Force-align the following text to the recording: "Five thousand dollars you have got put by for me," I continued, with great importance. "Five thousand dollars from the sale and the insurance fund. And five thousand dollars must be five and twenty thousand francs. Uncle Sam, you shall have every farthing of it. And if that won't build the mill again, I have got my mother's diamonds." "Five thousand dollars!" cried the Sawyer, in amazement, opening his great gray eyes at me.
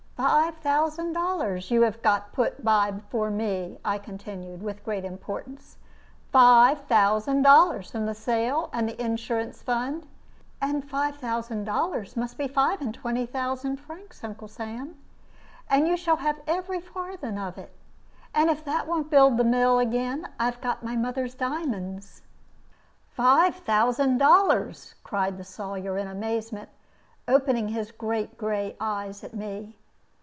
"Five 0.21 0.57
thousand 0.57 1.13
dollars 1.13 1.71
you 1.71 1.81
have 1.81 1.99
got 2.03 2.31
put 2.31 2.63
by 2.63 2.93
for 3.09 3.31
me," 3.31 3.79
I 3.83 3.97
continued, 3.97 4.61
with 4.61 4.83
great 4.85 5.03
importance. 5.03 5.79
"Five 6.31 6.81
thousand 6.81 7.41
dollars 7.41 7.89
from 7.89 8.05
the 8.05 8.13
sale 8.13 8.69
and 8.71 8.87
the 8.87 9.03
insurance 9.03 9.63
fund. 9.63 10.05
And 10.61 10.87
five 10.87 11.15
thousand 11.15 11.63
dollars 11.63 12.15
must 12.15 12.37
be 12.37 12.47
five 12.47 12.81
and 12.81 12.93
twenty 12.93 13.25
thousand 13.25 13.77
francs. 13.77 14.23
Uncle 14.23 14.47
Sam, 14.47 14.95
you 15.73 15.97
shall 15.97 16.17
have 16.17 16.39
every 16.45 16.79
farthing 16.79 17.39
of 17.39 17.57
it. 17.57 17.75
And 18.35 18.47
if 18.51 18.63
that 18.63 18.85
won't 18.85 19.09
build 19.09 19.37
the 19.37 19.43
mill 19.43 19.79
again, 19.79 20.29
I 20.39 20.45
have 20.45 20.61
got 20.61 20.83
my 20.83 20.95
mother's 20.95 21.33
diamonds." 21.33 22.21
"Five 23.09 23.55
thousand 23.55 24.19
dollars!" 24.19 24.93
cried 25.03 25.39
the 25.39 25.43
Sawyer, 25.43 25.97
in 25.97 26.07
amazement, 26.07 26.69
opening 27.27 27.69
his 27.69 27.91
great 27.91 28.37
gray 28.37 28.75
eyes 28.79 29.23
at 29.23 29.33
me. 29.33 29.77